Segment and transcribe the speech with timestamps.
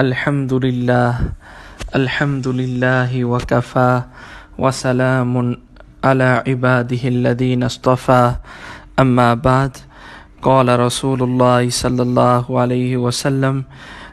[0.00, 1.10] الحمد لله
[1.94, 3.92] الحمد لله وكفى
[4.58, 5.32] وسلام
[6.04, 8.24] على عباده الذين اصطفى
[9.00, 9.72] أما بعد
[10.42, 13.64] قال رسول الله صلى الله عليه وسلم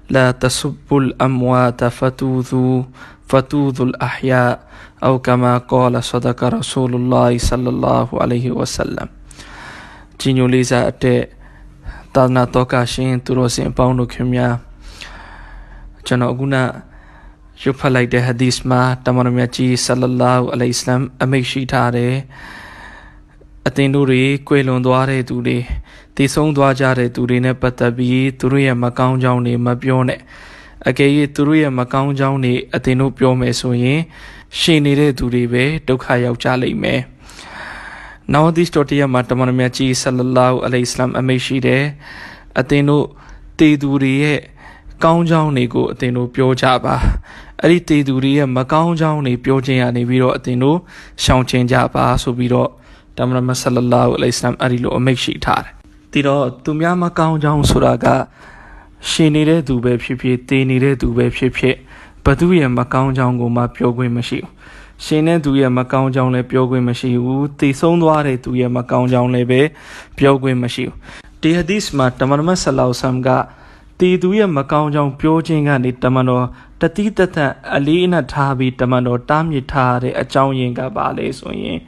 [0.09, 2.83] لا تسبوا الأموات فتوذوا
[3.27, 4.59] فتوذوا الأحياء
[5.03, 9.07] أو كما قال صدق رسول الله صلى الله عليه وسلم
[10.19, 11.21] ကြီးညိုလေးစားတဲ့
[12.15, 14.55] သာသနာတော်ကရှင်သူတော်စင်အပေါင်းတို့ခင်များ
[16.06, 16.56] ကျွန်တော်အခုန
[17.62, 22.14] ရုပ်ဖတ်လိုက်တဲ့ hadith မှာတမန်တော်မြတ်ကြီးဆလလာဟူအလိုင်စလမ်အမိန့်ရှိထားတယ်
[23.66, 25.58] အသင်တို့တွေကိုယ်လွန်သွားတဲ့သူတွေ
[26.16, 30.20] တည်ဆုံးသွားကြတဲ့သူတွေနဲ့ပတ်သက်ပြီးသူတို့ရဲ့မကောင်းကြောင်းတွေမပြောနဲ့
[30.88, 34.00] အကယ်၍သူတို့ရဲ့မကောင်းကြောင်းတွေအသင်တို့ပြောမယ်ဆိုရင်
[34.58, 37.00] ရှင်နေတဲ့သူတွေပဲဒုက္ခရောက်ကြလိမ့်မယ်။
[38.32, 41.84] နောက်ဒီစတော်တရားမှာတမန်တော်မြတ်ကြီးဆလလာဟူအလိုင်စလမ်အမိန့်ရှိတယ်
[42.60, 43.06] အသင်တို့
[43.58, 44.38] တည်သူတွေရဲ့
[45.04, 46.94] ကောင်းကြောင်းတွေကိုအသင်တို့ပြောကြပါ
[47.62, 50.78] အဲ့ဒီတေသူတွေရဲ့မကောင်းကြောင်းတွေပြောခြင်းရနေပြီးတော့အသင်တို့
[51.22, 52.68] ရှောင်ကျဉ်ကြပါဆိုပြီးတော့
[53.16, 55.72] တမန်တော်ဆလလာဟူအလိုင်စလမ်အဲ့ဒီလိုအမိန့်ရှိထားတယ်
[56.12, 58.06] ဒီတော့သူများမကောင်းကြောင်းဆိုတာက
[59.10, 61.76] ရှင်နေတဲ့သူပဲဖြစ်ဖြစ်တည်နေတဲ့သူပဲဖြစ်ဖြစ်
[62.24, 64.50] ဘသူရဲ့မကောင်းကြောင်းကိုမှပြောခွင့်မရှိဘူး
[65.04, 69.60] ရှင်တဲ့သူရဲ့မကောင်းကြောင်းလည်းပြောခွင့်မရှိဘူးတည်ဆုံးသွားတဲ့သူရဲ့မကောင်းကြောင်းလည်းပဲ
[70.18, 70.96] ပြောခွင့်မရှိဘူး
[71.42, 73.28] ဒီဟဒီစ်မှာတမန်တော်ဆလလာဆမ်က
[73.98, 76.46] တီသူရဲ့မကောင်းကြောင်ပြောခြင်းကနေတမန်တော်
[76.80, 81.78] တတိတသက်အလေးအနက်ထားပြီးတမန်တော်တားမြစ်ထားတဲ့အကြောင်းရင်းကပါလေဆိုရင်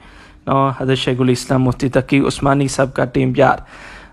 [0.49, 3.43] နော်ဟာဇ်ရှေဂူလ်အစ္စလာမ်မူတီတကီဥစမာနီဆပ်ကတင်ပြ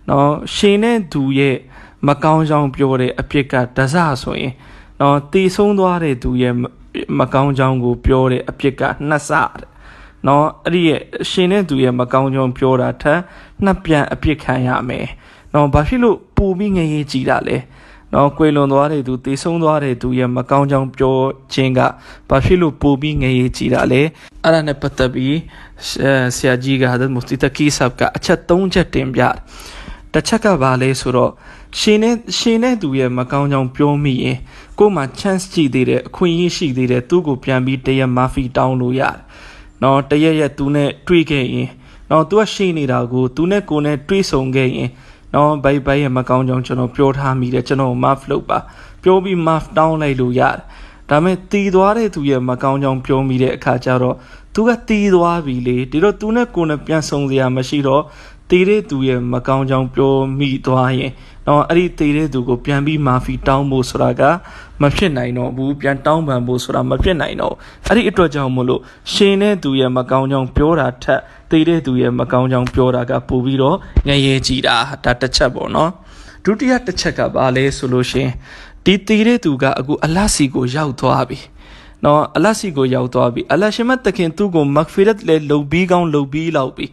[0.10, 1.56] နော်ရှင်တဲ့သူရဲ့
[2.08, 4.54] မကောင်းကြောင်ပြောတဲ့အဖြစ်ကဒဇဆိုရင်
[5.02, 6.54] နော်တည်ဆုံးသွားတဲ့သူရဲ့
[7.20, 9.68] မကောင်းကြောင်ကိုပြောတဲ့အဖြစ်ကနှစ်ဆတဲ့
[10.28, 13.20] နော်အဲ့ဒီရဲ့ရှင်တဲ့သူရဲ့မကောင်းကြောင်ပြောတာထက်
[13.64, 15.08] နှစ်ပြန်အဖြစ်ခံရမယ်
[15.54, 17.58] နော်ဘာဖြစ်လို့ပူပြီးငရေကြည်တာလဲ
[18.14, 21.16] နော်ကွေလွန်သွားတဲ့သူတေဆုံးသွားတဲ့သူရဲ့မကောင်းကြောင်ပြော
[21.54, 21.80] ခြင်းက
[22.30, 24.02] ဘာဖြစ်လို့ပူပြီးငရေကြည်တာလဲ
[24.44, 25.38] အဲ့ဒါနဲ့ပတ်သက်ပြီး
[26.36, 29.22] ဆရာကြီးကဟာဒတ်မူစတီတကီဆပ်ကအချက်၃ချက်တင်ပြ
[30.14, 31.32] တစ်ချက်ကဘာလဲဆိုတော့
[31.80, 34.38] ရှင်နဲ့ရှင်နဲ့သူရဲ့မကောင်းကြောင်ပြောမိရင်
[34.80, 39.18] ကို့မှာ chance ကြည့်သေးတယ်အခွင့်အရေးရှိသေးတယ်သူ့ကိုပြန်ပြီးတရက်မာဖီတောင်းလို့ရတယ်
[39.82, 41.70] နော်တရက်ရက်သူနဲ့တွေ့ခဲ့ရင်
[42.10, 44.90] နော်သူကရှိနေတာကိုသူနဲ့ကိုနဲ့တွေ့ဆုံခဲ့ရင်
[45.34, 48.60] နော်ဘိုက်ဘိုက်ရဲ့မကောင်းကြောင်ကျွန်တော်ပြောထားမိတယ်ကျွန်တော် muff လုပ်ပါ
[49.04, 50.58] ပြောပြီး muff တောင်းလိုက်လို့ရတယ်
[51.10, 54.16] ဒါမဲ့တီးသွားတဲ့သူရဲ့မကောင်းကြောင်ပြောမိတဲ့အခါကျတော့
[54.54, 58.04] သူကတီးသွားပြီလေဒီတော့သူနဲ့ကိုနဲ့ပြန်ဆုံစရာမရှိတော့
[58.50, 61.12] တီးတဲ့သူရဲ့မကောင်းကြောင်ပြောမိသွားရင်
[61.48, 64.22] တော့အဲ့ဒီတီးတဲ့သူကိုပြန်ပြီးမာဖီတောင်းဖို့ဆိုတာက
[64.82, 67.56] မဖြစ်နိုင်တော့ဘူးပြန်တောင်းပန်ဖို့ဆိုတာမဖြစ်နိုင်တော့
[67.88, 68.82] အဲ့ဒီအတွက်ကြောင့်မလို့
[69.14, 71.22] ရှင်တဲ့သူရဲ့မကောင်းကြောင်ပြောတာထက်
[71.52, 73.78] တည်တဲ့သူရဲ့မကောင်းကြောင်ပြောတာကပိုပြီးတော့
[74.08, 75.92] ငရဲကြည်တာဒါတစ်ချက်ပေါ့နော်
[76.44, 78.30] ဒုတိယတစ်ချက်ကဘာလဲဆိုလို့ရှင်
[78.86, 81.40] ဒီတည်တဲ့သူကအခုအလတ်စီကိုရောက်သွားပြီ
[82.06, 86.86] နော်အလတ်စီကိုရောက်သွားပြီအလရှင်မတ်တခင်သူ့ကိုမဂ်ဖီရတ်လည်းလုံပြီးကောင်းလုံပြီးလောက်ပြီ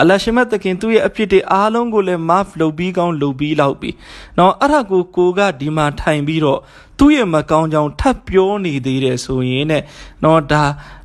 [0.00, 3.90] အလရှင်မတ်တခင်သူ့ရဲ့အဖြစ်တွေအားလုံးကိုလည်းမာဖ်လုံပြီးကောင်းလုံပြီးလောက်ပြီ
[4.38, 6.60] နော်အဲ့ဒါကိုကိုကဒီမှာထိုင်ပြီးတော့
[6.98, 9.82] သူ့ရဲ့မကောင်းကြောင်ထပ်ပြောနေသေးတယ်ဆိုရင်တဲ့
[10.24, 10.64] နော်ဒါ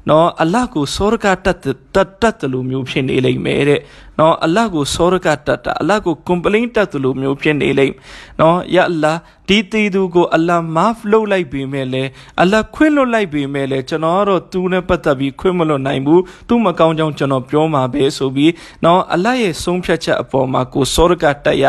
[0.10, 1.58] နော်အလတ်ကိုစောရကတတ်
[1.96, 3.82] တတ်တတ်လို့မျိုးဖြစ်နေလိမ့်မယ်တဲ့
[4.20, 7.96] နော်အလတ်ကိုစောရကတတ်တာအလတ်ကို complain တတ်လို့မျိုးဖြစ်နေလိမ့်
[8.40, 9.14] နော်ယအလ္လာ
[9.50, 12.04] ဒီတီသူကိုအလ္လာမာဖ်လုပ်လိုက်ပေမဲ့လေ
[12.42, 18.52] အလ္လာခွင့်လွတ်လိုက်ပေမဲ့လေကျွန်တော်ကတော့သူနဲ့ပတ်သက်ပြီးခွင့်မလွတ်နိုင်ဘူးသူမကောင်းကြောင်ကျွန်တော်ပြောမှာပဲဆိုပြီး
[18.86, 21.66] နော်အလ္လာရဲ့ဆုံးဖြတ်ချက်အပေါ်မှာကိုစောရကတတ်ရ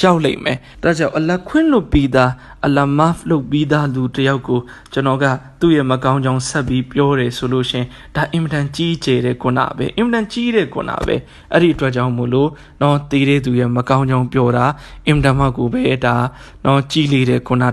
[0.00, 2.30] ရောက်လိမ့်မယ်ဒါကြောင့်အလ္လာခွင့်လွတ်ပြီးသား
[2.64, 4.60] အလ္လာမာဖ်လုပ်ပြီးသားလူတယောက်ကို
[4.92, 5.24] ကျွန်တော်က
[5.60, 7.84] သူ့ရဲ့မကောင်းကြောင်ဆက်ပြီးပြောတယ်ဆိုလို့ရှင်
[8.16, 11.16] ဒါအင်မတန်ကြီးကျယ်တဲ့ခုနပဲအင်မတန်ကြီးတဲ့ခုနပဲ
[11.52, 12.50] အဲ့ဒီအတွက်ကြောင့်မို့လို့
[12.82, 14.66] နော်တည်တဲ့သူရဲ့မကောင်းကြောင်ပြောတာ
[15.06, 16.16] အင်မတန်မှကိုပဲဒါ
[16.64, 17.64] နော်ကြီးလေတဲ့ခုန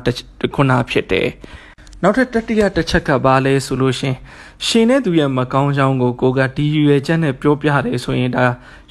[0.56, 1.28] ခုနဖြစ်တယ်
[2.04, 4.16] နောက်ထပ်တတိယတစ်ချက်ကဘာလဲဆိုလို့ရှင်
[4.66, 8.44] ရှင်တဲ့သူရဲ့မကောင်းကြောင်ကိုကိုကဒီရွယ်ချက်နဲ့ပြောပြတယ်ဆိုရင်ဒါ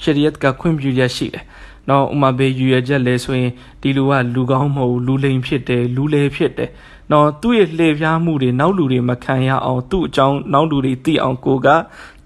[0.02, 1.44] ရှရီယတ်ကခွင့်ပြုရရှိတယ်
[1.88, 6.70] နော်ဥမာဘေးရွယ်ချက်လဲဆိုရင်ဒီလူကလူကောင်းမဟုတ်လူလိမ်ဖြစ်တယ်လူလေဖြစ်တယ်
[7.12, 11.68] နော်သူ့ရဲ့လှည့်ဖျားမှုတွေနောက်လူတွေမခံရအောင်သူ့အကြောင်းနောက်လူတွေသိအောင်ကိုက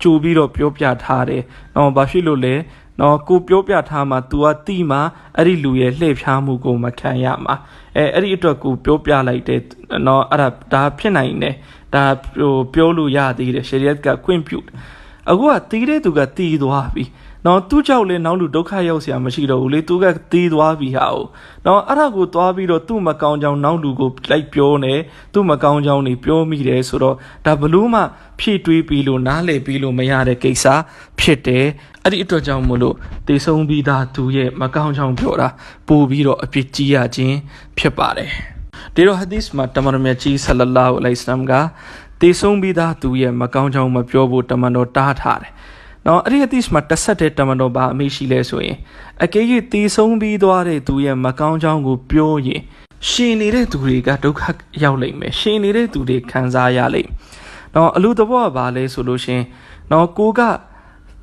[0.02, 1.42] ကြိုပြီးတော့ပြောပြထားတယ်
[1.76, 2.54] နော်ဘာဖြစ်လို့လဲ
[3.00, 5.00] နော်ကိုပြောပြထားမှာ तू ကတိမှာ
[5.36, 7.54] အဲ့ဒီလူရဲ့လှည့်ဖျားမှုကိုမခံရမှာ
[7.96, 9.60] အဲအဲ့ဒီအတွက်ကိုပြောပြလိုက်တယ်
[10.06, 11.54] နော်အဲ့ဒါဒါဖြစ်နိုင်တယ်
[11.94, 12.04] ဒါ
[12.40, 14.58] ဟိုပြောလို့ရသေးတယ်ရှရီယတ်ကခွင့်ပြု
[15.30, 17.04] အခုကတီးတဲ့သူကတီးသွားပြီ
[17.46, 21.22] နော်သူ့ကြောင့်လည်းနောက်လူဒုက္ခရောက်စရာမရှိတော့ဘူးလေသူကသေးသွားပြီဟာကို
[21.66, 24.94] နော်အဲ့ဒါကိုသွားပြီးတော့သူ့မကောင်းကြောင်နောက်လူကိုလိုက်ပြောနေ
[25.32, 27.16] သူ့မကောင်းကြောင်နေပြောမိတယ်ဆိုတော့
[27.46, 28.00] ဒါဘလို့မှ
[28.38, 30.66] ဖြည့်တွေးပြီးလို့နားလည်ပြီးလို့မရတဲ့ကိစ္စ
[31.18, 31.66] ဖြစ်တယ်
[32.02, 32.96] အဲ့ဒီအတွက်ကြောင့်မို့လို့
[33.28, 35.48] တေဆုံးပြီးသားသူရဲ့မကောင်းကြောင်ပြောတာ
[35.88, 37.36] ပို့ပြီးတော့အပြစ်ကြီးရခြင်း
[37.78, 38.30] ဖြစ်ပါတယ်
[38.94, 41.52] ဒီလိုဟာဒီသ်မှာတမန်တော်မြတ်ကြီးဆလလာဟူအလိုင်စလမ်က
[42.20, 45.52] တေဆုံးပြီးသားသူရဲ့မကောင်းကြောင်မပြောဖို့တမန်တော်တားထားတယ်
[46.06, 48.76] နော်အဲ့ဒီ hadith မှာတစ်ဆက်တဲ့တမန်တော်ဘာအမိရှိလဲဆိုရင်
[49.24, 52.62] အကယ်၍တည်ဆုံးပြီးသွားတဲ့သူရဲ့မကောင်းကြောင်းကိုပြောရင်
[53.08, 54.42] ရှင်နေတဲ့သူတွေကဒုက္ခ
[54.82, 57.10] ရောက်လိမ့်မယ်ရှင်နေတဲ့သူတွေခံစားရလိမ့်
[57.74, 59.42] နော်အလူတဘောကဘာလဲဆိုလို့ရှင်
[59.90, 60.40] နော်ကိုက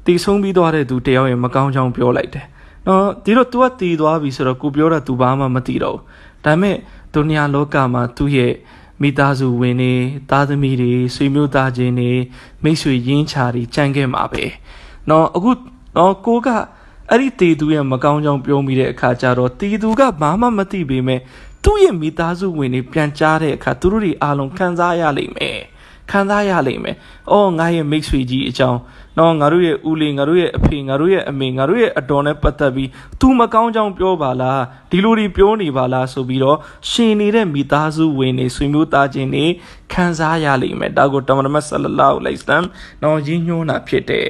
[0.05, 2.45] တည်ဆုံးပြီးသွားတဲ့သူတယောက်ရဲ့မကောင်းကြောင်းပြောလိုက်တယ်
[2.87, 6.03] နော်ဒီတော့ तू ကတည်သွားပြီဆိုတော့ကိုပြောတာ तू ဘာမှမသိတော့ဘူး
[6.45, 6.75] ဒါပေမဲ့
[7.13, 8.53] ဒုနီယာလောကမှာသူ့ရဲ့
[9.01, 9.93] မိသားစုဝင်တွေ
[10.29, 12.11] သားသမီးတွေဆွေမျိုးသားချင်းတွေ
[12.63, 14.43] မိတ်ဆွေရင်းချာတွေကြံခဲ့မှာပဲ။
[15.09, 15.51] နော်အခု
[15.97, 16.47] နော်ကိုက
[17.09, 21.19] အဲ့ဒီတေသူရဲ့မကောင်းကြောင်ပြောမိတဲ့အခါကျတော့တေသူကဘာမှမသိပေမဲ့
[21.63, 25.59] သူ့ရဲ့မိသားစုဝင်တွေပြန်ကြားတဲ့အခါသူတို့တွေအားလုံးခံစားရလိမ့်မယ်။
[26.09, 26.95] ခံစားရလိမ့်မယ်။
[27.31, 28.79] အော်ငါရဲ့မိတ်ဆွေကြီးအကြောင်း
[29.19, 32.89] နော်ငါတို့ရဲ့ဦးလေးငါတို့ရဲ့အဖေငါတို့ရဲ့အမေငါတို့ရဲ့အတော်နဲ့ပတ်သက်ပြီး
[33.19, 34.61] तू မကောင်းကြောင်ပြောပါလား
[34.91, 36.57] ဒီလိုတွေပြောနေပါလားဆိုပြီးတော့
[36.89, 39.45] ရှင်နေတဲ့မိသားစုဝင်တွေဆွေမျိုးသားချင်းတွေ
[39.93, 42.65] ခံစားရလိမ့်မယ်ဒါကိုတမန်တော်ဆလလောလိစလမ်
[43.03, 44.27] နော်ရင်းညွှန်းတာဖြစ်တယ်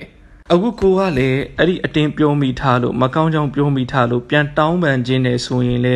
[0.54, 5.96] အခုကိုကလည်းအဲ့ဒီအတင်းပြောမိထားလို့မကောင်းကြောင်ပြောမိထားလို့ပြန်တောင်းပန်ခြင်းနဲ့ဆိုရင်လေ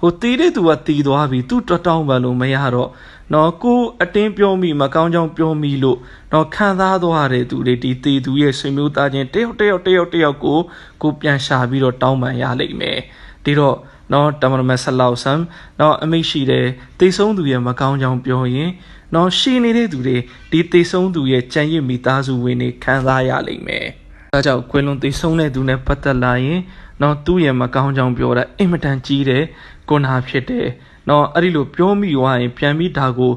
[0.00, 2.90] ဟိုတီးတဲ့သူကတီးသွားပြီသူတတောင်းပန်လို့မရတော့
[3.32, 5.98] နော်ကိုအတင်းပြောမိမကောင်းကြောင်ပြောမိလို့
[6.32, 10.58] နော်ခံစားသွားတဲ့သူတွေဒီတေသူရဲ့ဆွေမျိုးသားချင်းတယောက်တယောက်တယောက်တယောက်ကို
[11.02, 12.98] ကိုပြန်ရှာပြီးတော့တောင်းပန်ရလိမ့်မယ်
[13.44, 13.76] ဒီတော့
[14.12, 15.40] နော်တမန်တော်ဆလောက်ဆမ်
[15.80, 16.66] နော်အမိတ်ရှိတယ်
[17.00, 18.70] တေဆုံးသူရဲ့မကောင်းကြောင်ပြောရင်
[19.14, 20.16] နော်ရှိနေတဲ့သူတွေ
[20.50, 23.86] ဒီတေဆုံးသူရဲ့ကြံရစ်မိသားစုဝင်တွေခံစားရလိမ့်မယ်
[24.34, 26.60] ဒါကြောင့်ကွယ်လွန်တေဆုံးတဲ့သူနဲ့ပတ်သက်လာရင်
[27.02, 29.44] နော်သူ့ရဲ့မကောင်းကြောင်ပြောတာအင်မတန်ကြီးတယ်
[29.90, 30.66] ကိုနာဖြစ်တယ်
[31.08, 33.32] နော်အဲ့ဒီလိုပြောမိသွားရင်ပြန်ပြီးဒါကို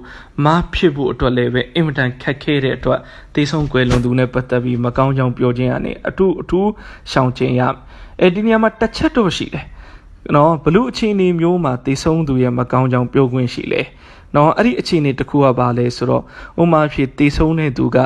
[0.46, 3.00] မဖြစ်ဖို့အတွက်လည်းပဲအင်မတန်ခက်ခဲတဲ့အတွက်
[3.36, 6.70] တေဆုံးကွယ်လွန်သူနဲ့ပတ်သက်ပြီးမကောင်းကြောင်ပြောခြင်းရနေအထူးအထူး
[7.12, 7.62] ရှောင်ခြင်းရ
[8.20, 9.66] အဲဒီနေရာမှာတစ်ချက်တော့ရှိတယ်
[10.36, 13.82] နော်ဘလို့အခြေအနေမျိုးမှာတေဆုံးသူရဲ့မကောင်းကြောင်ပြောခွင့်ရှိလဲ
[14.36, 16.24] နော်အဲ့ဒီအခြေအနေတစ်ခုကဘာလဲဆိုတော့
[16.62, 17.98] ဥမာဖြစ်တေဆုံးတဲ့သူက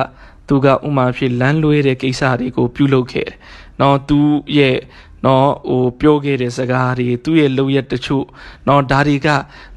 [0.48, 3.36] သူကဥမာဖြစ်လမ်းလွဲတဲ့ကိစ္စတွေကိုပြုလုပ်ခဲ့တယ်။
[3.80, 4.18] နော်သူ
[4.56, 4.76] ရဲ့
[5.24, 8.24] နော်ဟိုပြောခဲ့တဲ့စကားတွေသူ့ရဲ့လုပ်ရက်တချို့
[8.68, 9.28] နော်ဒါတွေက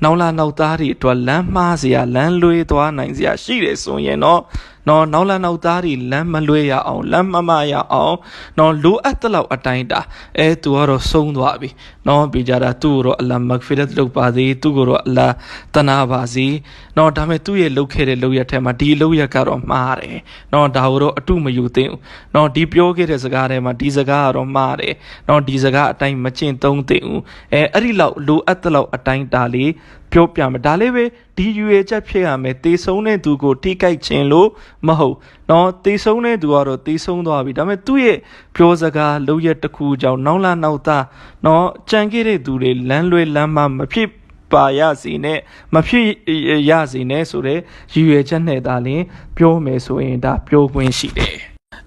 [0.04, 4.42] နောက်လာနောက်သားတွေအတွက်လမ်းမှားစရာလမ်းလွဲသွားနိုင်စရာရှိတယ်ဆိုရင်နော်
[4.88, 8.16] နော်နောက်လာနောက်သားတွေလမ်းမလွဲရအောင်လမ်းမမရအောင်
[8.58, 10.00] နော်လိုအပ်တဲ့လောက်အတိုင်းတာ
[10.38, 11.70] အဲသူကတော့ဆုံးသွားပြီ
[12.08, 15.34] နော်ပြီးကြတာသူ့ကိုတော့အလ္လာဟ်မဂ်ဖီရတ်လုပ်ပါစေသူ့ကိုတော့အလ္လာဟ်
[15.76, 16.48] တနာပါစေ
[16.98, 20.18] နော်ဒါပေမဲ့သူ့ရဲ့လုပ်ခဲ့တဲ့လုပ်ရက်ထဲမှာဒီလုပ်ရက်ကတော့မှားတယ်
[20.54, 22.00] နော်ဒါကိုတော့အတုမယူသင့်ဘူး
[22.36, 24.94] နော်ဒီပြောခဲ့တဲ့စကားထဲမှာဒီစကားကတော့မှားတယ်
[25.28, 27.22] နော်ဒီစကားအတိုင်းမကျင့်သုံးသင့်ဘူး
[27.54, 29.72] အဲအဲ့ဒီလောက်လိုအပ်တဲ့လောက်အတိုင်းတာလေး
[30.13, 31.05] ပြောပြမယ်ဒါလေးပဲ
[31.37, 34.49] ဒီယူရချက်ဖြစ်ရမယ်တေဆုံးတဲ့သူကိုထိခိုက်ခြင်းလို့
[34.87, 35.17] မဟုတ်
[35.49, 38.19] เนาะတေဆုံးတဲ့သူကတော့တေဆုံးသွားပြီဒါပေမဲ့သူ့ရဲ့
[38.57, 41.05] ပြောစကားလုပ်ရက်တစ်ခုကြောင့်နောက်လာနောက်သား
[41.43, 44.09] เนาะကြံခဲ့တဲ့သူတွေလမ်းလွဲလမ်းမမဖြစ်
[44.53, 45.39] ပါရစီနဲ့
[45.75, 46.07] မဖြစ်
[46.71, 47.59] ရစီနဲ့ဆိုတဲ့
[47.93, 49.05] ရည်ရွယ်ချက်နဲ့ဒါလင်း
[49.37, 51.37] ပြောမယ်ဆိုရင်ဒါပြောခွင့်ရှိတယ်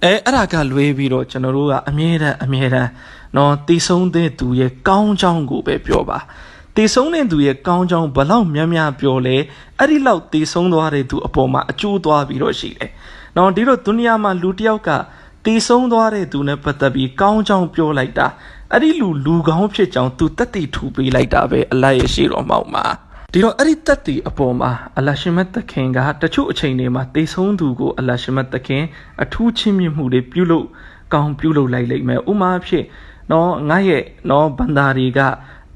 [0.03, 2.89] အဲအဲ့ဒါကလွဲပြီးတော့ကျွန်တော်တို့ကအမြဲတမ်းအမြဲတမ်း
[3.33, 6.19] เนาะတည်ဆုံးတဲ့သူရဲ့ကောင်းချောင်းကိုပဲပြောပါ
[6.76, 9.36] တည်ဆုံးတဲ့သူရဲ့ကောင်းချောင်းဘလောက်များများပြောလဲ
[9.78, 12.90] အဲ့ဒီလောက်တည်ဆုံးသွားတဲ့သူအပေါ်မှာအကျိုးသွားပြီးတော့ရှိတယ်။
[13.36, 14.90] နော်ဒီတော့ဒုနီယာမှာလူတစ်ယောက်က
[15.44, 18.26] တည်ဆုံးသွားတဲ့သူနဲ့ပတ်သက်ပြီးကောင်းချောင်းပြောလိုက်တာ
[18.72, 22.84] အဲ့ဒီလူလူကောင်းဖြစ်ကြောင်းသူတက်တည်ထူပေးလိုက်တာပဲအလိုက်ရရှိတော်မောက်မှာ
[23.32, 28.82] ဒီတော့အဲ့ဒီတက်တီအပေါ်မှာအလရှင်မတ်သခင်ကတချို့အချိန်တွေမှာတေဆုံးသူကိုအလရှင်မတ်သခင်
[29.22, 30.66] အထူးချင်းမြတ်မှုတွေပြုလုပ်
[31.12, 32.84] ကောင်းပြုလုပ်လိုက်လိမ့်မယ်ဥမာဖြစ်
[33.30, 35.20] နော်ငါရဲ့နော်ဘန္တာတွေက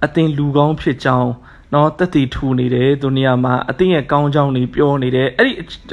[0.05, 1.31] အတင်လူကောင်းဖြစ်ကြောင်း
[1.75, 5.53] နော်တက်တီထူနေတယ်သူနေရာမှာအတင်းရဲ့ကောင်းကြောင်းတွေပြောနေတယ်အဲ့ဒီ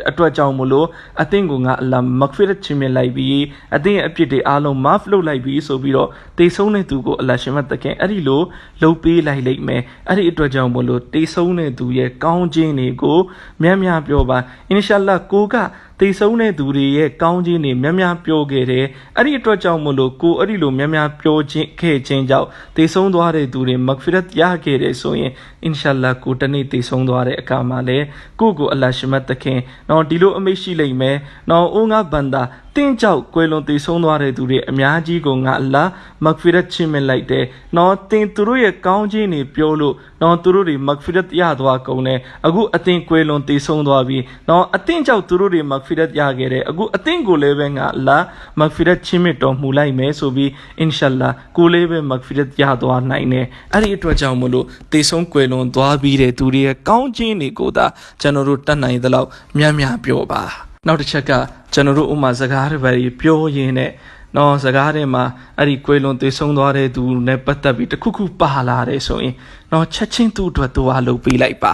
[0.10, 0.88] အတွက်ကြောင့်မလို့
[1.22, 3.44] အတင်းကငါအလာမက်ဖီရတ်ချင်မြလိုက်ပြီး
[3.76, 8.42] အတင်းရဲ့အပြစ်တွေအားလုံးမဖလုပ်လိုက်ပြီးဆိုပြီးတော့တေဆုံးတဲ့သူကိုအလာရှင်မတ်တခင်အဲ့ဒီလို
[8.82, 13.20] လှုပ်ပေးလိုက်လိမ့်မယ်အဲ့ဒီအတွက်ကြောင့်မလို့တေဆုံးတဲ့သူရဲ့ကောင်းခြင်းတွေကို
[13.62, 14.38] များများပြောပါ
[14.70, 15.56] အင်ရှာလာကိုက
[16.00, 18.86] သိဆုံးတဲ့သူတွေရဲ့ကောင်းခြင်းတွေများများပြောခဲ့တယ်
[19.16, 25.32] အဲ့ဒီအတွက်ကြောင့်မလို့ကိုအဲ့ဒီလိုများများပြောခြင်းခဲ့ခြင်းကြောင့်သိဆုံးသွားတဲ့သူတွေမဂ်ဖီရတ်ရခဲ့တယ်ဆိုရင်
[25.64, 28.06] အင်ရှာလာကိုတနေ့သိဆုံးသွားတဲ့အခါမှာလည်း
[28.40, 29.60] ကိုကိုအလရှမတ်တခင်
[29.90, 31.18] နော်ဒီလိုအမိတ်ရှိလိမ့်မယ်
[31.50, 32.44] နော်အိုးငါဘန္တာ
[32.76, 35.84] တင်းကြောက်ကွယ်လွန်တည်ဆုံးသွားတဲ့သူတွေအများကြီးကိုငါအလာ
[36.24, 37.46] မဂ်ဖီရတ်ချင်မဲ့လိုက်တယ်။
[37.78, 48.18] နော်တင်းသူတို့ရဲ့ကောင်းခြင်းတွေပြောလို့နော်သူတို့တွေမဂ်ဖီရတ်ရသွားကုန်တယ်။အခုအတင်းကွယ်လွန်တည်ဆုံးသွားပြီ။နော်အတင်းကြောက်သူတို့တွေမဂ်ဖီရတ်ရခဲ့တယ်။အခုအတင်းကိုလည်းပဲငါအလာ
[48.60, 57.86] မဂ်ဖီရတ်ချင်မဲ့တော်မူလိုက်မယ်ဆိုပြီးအင်ရှာလာကိုလည်းပဲမဂ်ဖီရတ်ရသွားနိုင်တယ်။အဲ့ဒီအတွက်ကြောင့်မလို့တည်ဆုံးကွယ်လွန်သွားပြီးတဲ့သူတွေရဲ့ကောင်းခြင်းတွေကိုသာ
[58.22, 59.28] ကျွန်တော်တို့တတ်နိုင်သလောက်
[59.58, 60.44] များများပြောပါ။
[60.88, 61.32] နောက်တစ်ချက်က
[61.74, 63.92] ကျွန်တော်တို့ဥမာစကားတွေပဲပြောရင်းနဲ့
[64.36, 65.24] နော်စကားထဲမှာ
[65.58, 69.34] အဲ့ဒီကွေလွန်သေဆုံးသွားတဲ့သူနဲ့ပတ်သက်ပြီးတခုခုပါလာတယ်ဆိုရင်
[69.72, 71.74] နော်ချက်ချင်းသူ့အတွက်သူအားလုပ်ပေးလိုက်ပါ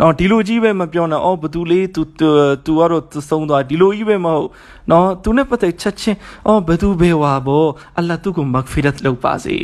[0.00, 2.02] နော်ဒီလိုကြီးပဲမပြောနဲ့အော်ဘသူလေးသူ
[2.64, 4.48] သူကတော့သူဆုံးသွားဒီလိုကြီးပဲမဟုတ်
[4.90, 7.66] နော်သူနဲ့ပတ်သက်ချက်ချင်းအော်ဘသူဘေဝါဘော
[7.98, 9.56] အလ္လာဟ်သူ့ကိုမဂ်ဖီရတ်လုပ်ပါစေ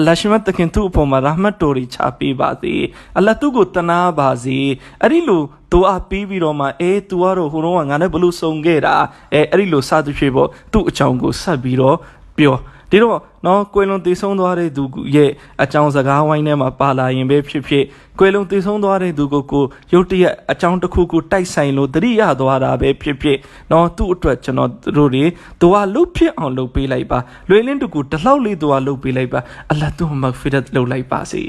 [0.00, 2.74] အလ္လာဟ်ရှင်မတခင်သူ့အပေါ်မှာရာဟမတ်တော်ကြီးချပေးပါစေ
[3.16, 4.58] အလ္လာဟ်သူ့ကိုတနာပါစေ
[5.02, 5.42] အဲ့ဒီလို
[5.72, 8.94] သူအပြီးပြီးတော့မှအေး तू ကတော့ဟိုတော့ကငါနဲ့ဘလို့စုံခဲ့တာ
[9.32, 11.96] အဲအဲ့ဒီလိုစသဖြင့်ပေါ့သူ့အကြောင်းကိုဆက်ပြီးတော့
[12.38, 12.56] ပြော
[12.90, 15.30] ဒီတော့နော်ကွယ်လွန်တည်ဆုံးသွားတဲ့သူရဲ့
[15.62, 17.84] အကြောင်းစကားဝိုင်းထဲမှာပါလာရင်ပဲဖြစ်ဖြစ်
[18.18, 23.38] ကွယ်လွန်တည်ဆုံးသွားတဲ့သူကိုကိုရုတ်တရက်အကြောင်းတစ်ခုခုတိုက်ဆိုင်လို့တတိယသွားတာပဲဖြစ်ဖြစ်
[23.72, 25.24] နော်သူ့အတွက်ကျွန်တော်တို့တွေ
[25.60, 27.18] သူကလှုပ်ဖြစ်အောင်လုပ်ပေးလိုက်ပါ
[27.48, 31.42] လွေလင်းတကူတလောက်လေးသူကလှုပ်ပေးလိုက်ပါအလ္လာဟ်သူ့မဂ်ဖီရတ်လုပ်လိုက်ပါစေ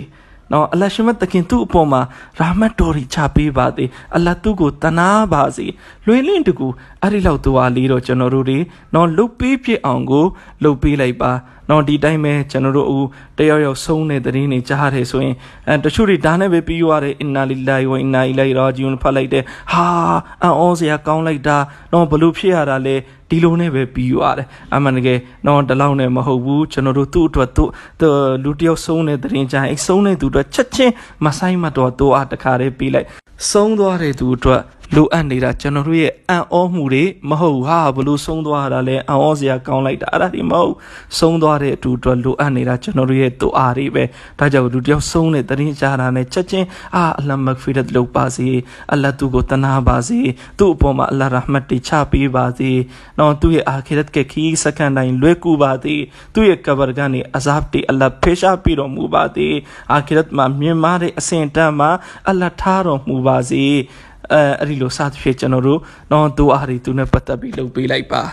[0.52, 2.02] နော်အလ္လာဟ်ရှင်မတခင်သူ့အပေါ်မှာ
[2.40, 5.66] ရာမတ်တော်ရီချပေးပါသေးအလ္လာဟ်သူ့ကိုတနာပါစေ
[6.06, 6.68] လွေလင့်တကူ
[7.02, 8.58] အဲ့ဒီလောက်သူအားလေးတော့ကျွန်တော်တို့တွေ
[8.94, 10.26] နော်လှုပ်ပေးဖြစ်အောင်ကို
[10.64, 11.32] လှုပ်ပေးလိုက်ပါ
[11.72, 13.02] နော်ဒီတိုင်းပဲကျွန်တော်တို့အခု
[13.38, 15.36] တယောက်ယောက်ဆုံးတဲ့သတင်းတွေကြားရတယ်ဆိုရင်
[15.68, 19.88] အဲတချို့တွေဒါနဲ့ပဲပြီးရတယ်အင်နာလီလာဝအင်နာအီလိုက်ရာဂျီွန်ဖတ်လိုက်တဲ့ဟာ
[20.44, 21.58] အံ့ဩစရာကောင်းလိုက်တာ
[21.94, 22.96] နော်ဘလို့ဖြစ်ရတာလဲ
[23.30, 27.70] ဒီလိုနဲ့ပဲပြီးရတယ်အမှန်တကယ်တော့တလောက်နဲ့မဟုတ်ဘူးကျွန်တော်တို့သူ့အတွက်သူ့
[28.44, 30.94] လူတယောက်ဆုံးတဲ့သတင်းကြိုင်အဲဆုံးတဲ့သူအတွက်ချက်ချင်း
[31.26, 33.08] မဆိုင်မတော်တော့အားတခါတည်းပြီးလိုက်
[33.50, 34.62] ဆုံးသွားတဲ့သူအတွက်
[34.96, 40.74] လိုအပ်နေတာကျွန်တော်တို့ရဲ့အံ့ဩမှုတွေမဟုတ်ဟာဘလို့ဆုံးသွားတာလဲအံ့ဩစရာကောင်းလိုက်တာအဲ့ဒါဒီမဟုတ်
[41.20, 44.04] ဆုံးသွားတဲ့အတူအတွက်လိုအပ်နေတာကျွန်တော်တို့ရဲ့တူအားတွေပဲ
[44.40, 48.50] ဒါကြောင့်လူတယောက်ဆုံးတဲ့တရင်ကြားတာနဲ့ချက်ချင်းအာအလ္လာမဂ်ဖီရတ်လုပ်ပါစေ
[48.92, 50.20] အလ္လာသူကိုတနာပါစေ
[50.60, 52.72] သူ့အပေါ်မှာအလ္လာရဟမတ်တွေချပေးပါစေ
[53.20, 55.96] နော်သူ့ရဲ့အာခိရတ်ကခီးစကန်တိုင်းလွဲကူပါစေ
[56.34, 59.48] သူ့ရဲ့ကဘာကနေအဇာဘ်တွေအလ္လာဖေရှားပြီးတော်မူပါစေ
[59.92, 61.90] အာခိရတ်မှာမြင်မာတဲ့အစဉ်တန်းမှာ
[62.30, 63.66] အလ္လာထားတော်မူပါစေ
[64.32, 65.80] အဲအဲ့ဒီလိုစသဖြင့်ကျွန်တော်တို့
[66.12, 68.24] တော့သူအားတွေသူနဲ့ပတ်သက်ပြီးလုပ်ပေးလိုက်ပါ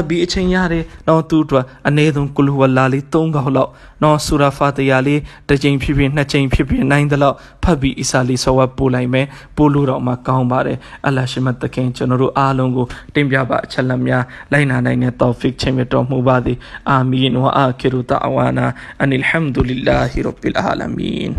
[0.00, 3.70] အဘီအချိန်ရတယ်တော့သူတို့အနည်းဆုံးကုလဝလာလေး၃ခေါက်လောက်
[4.02, 16.58] နော်ဆူရာဖာတယာလေးတစ်ချိန်ဖြစ်ဖြစ်နှစ်ချိန်ဖြစ်ဖြစ်နိုင်သလောက်ဖတ်ပြီးအီစာလီဆောဝတ်ပို့လိုက်မယ်ပို့လို့တော့မှကောင်းပါတယ်အလ္လာရှိမတ်တခင်ကျွန်တော်တို့အားလုံးကိုတင်ပြပါအချက်လက်များလိုက်နာနိုင်တဲ့တောဖစ်ချင်းမြတ်တော်မူပါသည်
[16.90, 18.66] အာမင်ဝအာခိရူတအဝါနာ
[19.00, 21.30] အန်အလ်ဟမ်ဒူလ illah ရဘ်ဘီလ်အာလမင်